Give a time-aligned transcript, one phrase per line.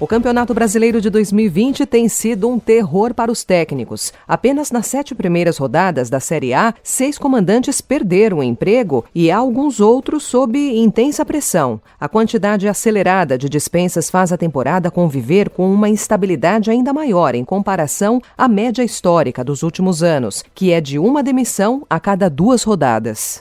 [0.00, 4.14] O Campeonato Brasileiro de 2020 tem sido um terror para os técnicos.
[4.26, 9.78] Apenas nas sete primeiras rodadas da Série A, seis comandantes perderam o emprego e alguns
[9.78, 11.78] outros sob intensa pressão.
[12.00, 17.44] A quantidade acelerada de dispensas faz a temporada conviver com uma instabilidade ainda maior em
[17.44, 22.62] comparação à média histórica dos últimos anos, que é de uma demissão a cada duas
[22.62, 23.38] rodadas.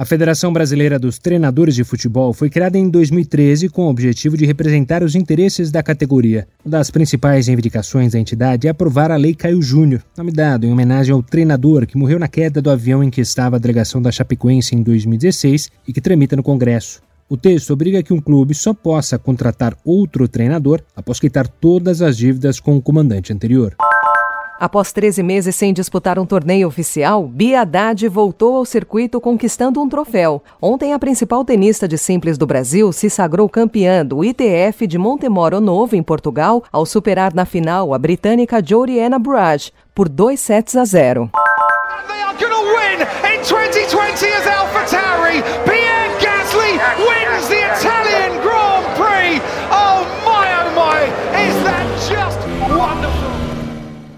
[0.00, 4.46] A Federação Brasileira dos Treinadores de Futebol foi criada em 2013 com o objetivo de
[4.46, 6.48] representar os interesses da categoria.
[6.64, 10.72] Uma das principais reivindicações da entidade é aprovar a Lei Caio Júnior, nome dado em
[10.72, 14.10] homenagem ao treinador que morreu na queda do avião em que estava a delegação da
[14.10, 17.02] Chapecoense em 2016 e que tramita no Congresso.
[17.28, 22.16] O texto obriga que um clube só possa contratar outro treinador após quitar todas as
[22.16, 23.76] dívidas com o comandante anterior.
[24.60, 29.88] Após 13 meses sem disputar um torneio oficial, Bia Haddad voltou ao circuito conquistando um
[29.88, 30.42] troféu.
[30.60, 35.62] Ontem, a principal tenista de simples do Brasil se sagrou campeã do ITF de Montemoro
[35.62, 40.84] Novo, em Portugal, ao superar na final a britânica Joriana Burrage por 2 sets a
[40.84, 41.30] 0.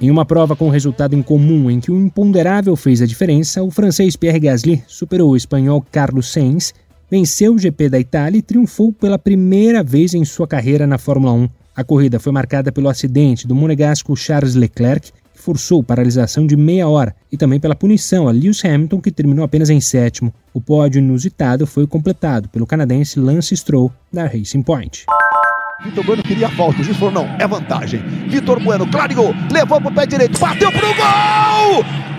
[0.02, 4.16] Em uma prova com resultado incomum em que o imponderável fez a diferença, o francês
[4.16, 6.74] Pierre Gasly superou o espanhol Carlos Sainz,
[7.08, 11.32] venceu o GP da Itália e triunfou pela primeira vez em sua carreira na Fórmula
[11.34, 11.48] 1.
[11.76, 16.88] A corrida foi marcada pelo acidente do monegasco Charles Leclerc, que forçou paralisação de meia
[16.88, 20.34] hora, e também pela punição a Lewis Hamilton, que terminou apenas em sétimo.
[20.52, 25.06] O pódio inusitado foi completado pelo canadense Lance Stroll, da Racing Point.
[25.84, 28.00] Vitor Bueno queria a falta, o juiz falou não, é vantagem.
[28.28, 31.82] Vitor Bueno clareou, levou pro pé direito, bateu pro gol!
[31.82, 32.11] Gol!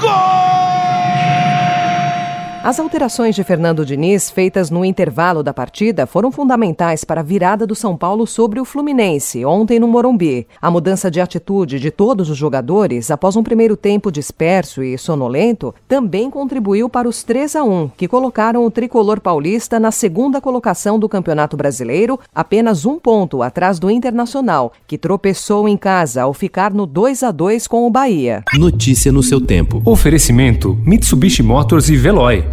[2.63, 7.67] As alterações de Fernando Diniz, feitas no intervalo da partida, foram fundamentais para a virada
[7.67, 10.47] do São Paulo sobre o Fluminense, ontem no Morumbi.
[10.61, 15.75] A mudança de atitude de todos os jogadores, após um primeiro tempo disperso e sonolento,
[15.89, 20.97] também contribuiu para os 3 a 1, que colocaram o tricolor paulista na segunda colocação
[20.97, 26.73] do Campeonato Brasileiro, apenas um ponto atrás do Internacional, que tropeçou em casa ao ficar
[26.73, 28.41] no 2 a 2 com o Bahia.
[28.53, 29.81] Notícia no seu tempo.
[29.83, 32.52] Oferecimento: Mitsubishi Motors e Veloy.